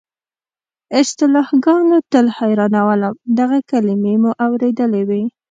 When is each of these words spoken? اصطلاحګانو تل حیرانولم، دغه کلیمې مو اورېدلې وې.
اصطلاحګانو 1.01 1.97
تل 2.11 2.25
حیرانولم، 2.37 3.15
دغه 3.39 3.57
کلیمې 3.69 4.13
مو 4.21 4.31
اورېدلې 4.45 5.01
وې. 5.09 5.23